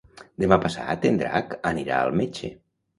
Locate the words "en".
1.11-1.21